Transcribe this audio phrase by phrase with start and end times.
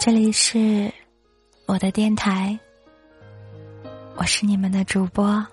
[0.00, 0.90] 这里是
[1.66, 2.58] 我的电台，
[4.16, 5.46] 我是你们的主播，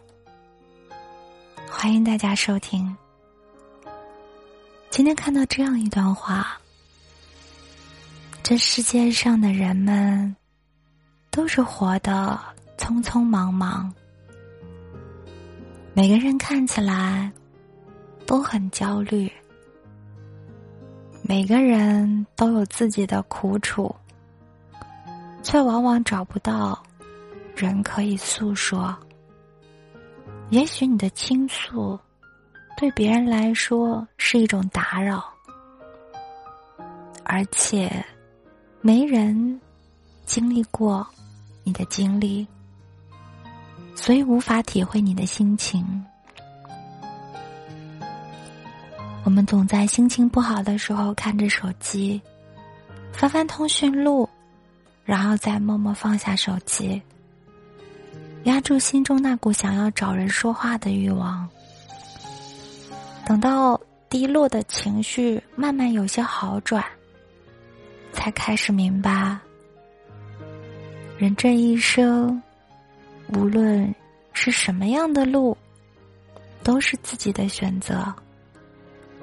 [1.70, 2.96] 欢迎大家收听。
[4.90, 6.58] 今天看到这样一段话：
[8.42, 10.34] 这世界上的人们
[11.30, 12.40] 都是活得
[12.78, 13.94] 匆匆忙忙，
[15.94, 17.30] 每个人看起来
[18.26, 19.30] 都很焦虑，
[21.22, 23.94] 每个人都有自己的苦楚。
[25.42, 26.82] 却往往找不到
[27.56, 28.96] 人可以诉说。
[30.50, 32.00] 也许你的倾诉
[32.78, 35.24] 对别人来说是一种打扰，
[37.24, 38.06] 而且
[38.82, 39.60] 没人
[40.26, 41.06] 经历过
[41.64, 42.48] 你的经历，
[43.96, 46.04] 所以无法体会你的心情。
[49.26, 52.22] 我们总在心情不好的时候看着手机，
[53.12, 54.30] 翻翻通讯录。
[55.08, 57.02] 然后再默默放下手机，
[58.44, 61.48] 压住心中那股想要找人说话的欲望。
[63.26, 66.84] 等到低落的情绪慢慢有些好转，
[68.12, 69.38] 才开始明白，
[71.18, 72.44] 人这一生，
[73.34, 73.96] 无论
[74.34, 75.58] 是什么样的路，
[76.64, 78.14] 都是自己的选择。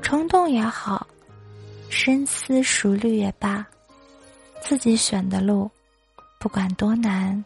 [0.01, 1.07] 冲动也好，
[1.91, 3.67] 深思熟虑也罢。
[4.67, 5.71] 自己选的路，
[6.39, 7.45] 不管多难，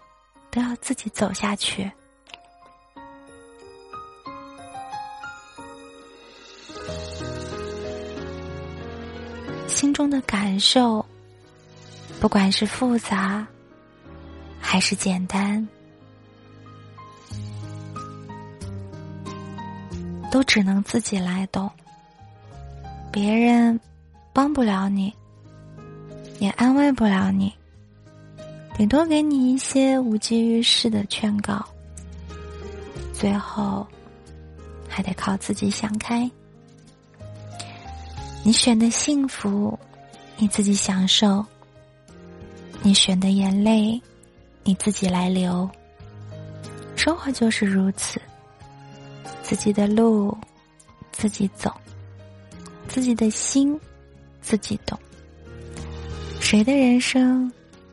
[0.53, 1.91] 都要自己走下去。
[9.67, 11.05] 心中的感受，
[12.21, 13.45] 不管是复杂
[14.61, 15.67] 还是简单，
[20.31, 21.69] 都只能自己来懂，
[23.11, 23.79] 别人
[24.33, 25.13] 帮不了你。
[26.39, 27.53] 也安慰不了你，
[28.77, 31.65] 顶多给你一些无济于事的劝告，
[33.13, 33.87] 最后
[34.89, 36.31] 还得靠自己想开。
[38.45, 39.77] 你选的幸福，
[40.37, 41.45] 你自己享受；
[42.83, 44.01] 你选的眼泪，
[44.63, 45.69] 你自己来流。
[46.95, 48.21] 生活就是如此，
[49.43, 50.37] 自己的路
[51.11, 51.73] 自己走，
[52.87, 53.79] 自己的心
[54.41, 54.99] 自己懂。
[56.51, 57.53] 谁的人生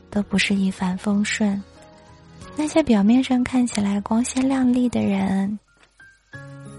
[0.10, 1.62] 都不是一帆风顺，
[2.56, 5.60] 那些表面上看起来光鲜亮丽的人，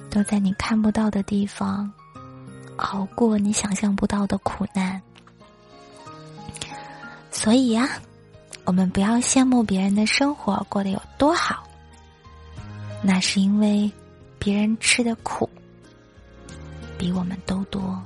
[0.09, 1.93] 都在你看不到的地方
[2.77, 4.99] 熬过你想象不到的苦难。
[7.31, 7.87] 所以呀，
[8.65, 11.69] 我们不要羡慕别人的生活过得有多好，
[13.03, 13.93] 那是因为
[14.39, 15.47] 别人吃的苦
[16.97, 18.03] 比我们都多。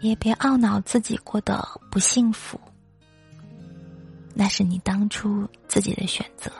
[0.00, 2.60] 也别懊恼自己过得不幸福，
[4.34, 6.50] 那是你当初自己的选择。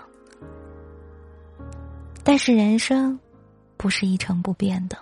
[2.25, 3.19] 但是人生
[3.77, 4.99] 不是一成不变的，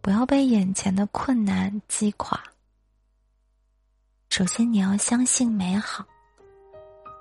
[0.00, 2.42] 不要被眼前的困难击垮。
[4.30, 6.04] 首先，你要相信美好，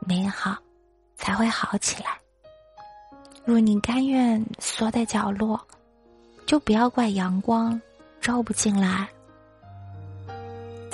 [0.08, 0.58] 美好
[1.16, 2.18] 才会好起来。
[3.46, 5.60] 若你甘愿缩在角落，
[6.48, 7.80] 就不要怪阳光
[8.20, 9.08] 照不进来。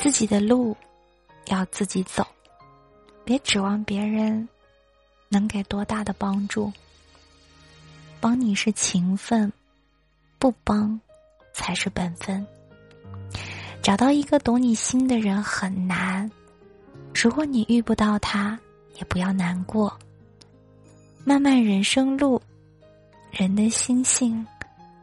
[0.01, 0.75] 自己的路
[1.47, 2.25] 要自己走，
[3.25, 4.47] 别指望别人
[5.27, 6.71] 能给多大的帮助。
[8.21, 9.51] 帮你是情分，
[10.38, 10.97] 不帮
[11.51, 12.47] 才是本分。
[13.81, 16.31] 找到一个懂你心的人很难，
[17.13, 18.57] 如果你遇不到他，
[18.95, 19.99] 也不要难过。
[21.25, 22.41] 漫漫人生路，
[23.31, 24.47] 人的心性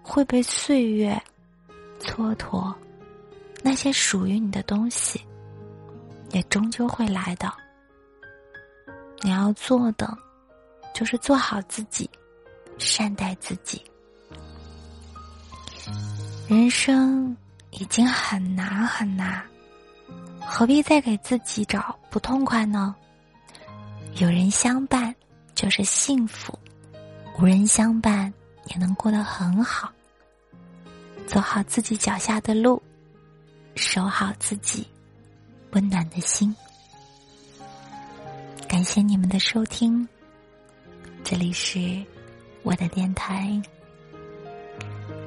[0.02, 1.22] 会被岁月
[2.00, 2.74] 蹉跎。
[3.66, 5.20] 那些属于你的东西，
[6.30, 7.52] 也终究会来的。
[9.22, 10.16] 你要做的，
[10.94, 12.08] 就是做好自己，
[12.78, 13.82] 善待自己。
[16.46, 17.36] 人生
[17.70, 19.44] 已经很难很难，
[20.40, 22.94] 何必再给自己找不痛快呢？
[24.14, 25.12] 有人相伴
[25.56, 26.56] 就是幸福，
[27.36, 28.32] 无人相伴
[28.66, 29.92] 也能过得很好。
[31.26, 32.80] 走好自己脚下的路。
[33.76, 34.86] 守好自己
[35.72, 36.54] 温暖的心。
[38.66, 40.06] 感谢你们的收听，
[41.22, 42.02] 这里是
[42.62, 43.60] 我的电台。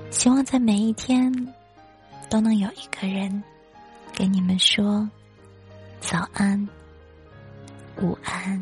[0.10, 1.32] 希望在每一天
[2.28, 3.44] 都能有一个人
[4.14, 5.08] 给你们说
[6.02, 6.68] 早安、
[8.02, 8.62] 午安、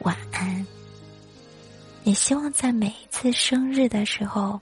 [0.00, 0.66] 晚安。
[2.04, 4.60] 也希望在每一次生日的时候，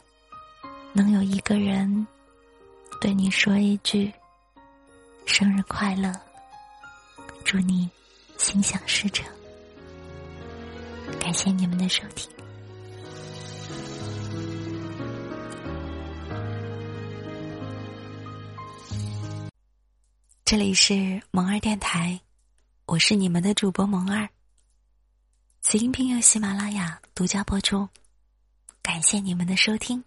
[0.92, 2.06] 能有一个人。
[3.00, 4.12] 对你说一句
[5.24, 6.12] 生日快乐！
[7.44, 7.88] 祝你
[8.36, 9.24] 心想事成。
[11.20, 12.28] 感谢你们的收听。
[20.44, 22.20] 这里是萌儿电台，
[22.86, 24.28] 我是你们的主播萌儿。
[25.60, 27.88] 此音频由喜马拉雅独家播出，
[28.82, 30.02] 感谢你们的收听。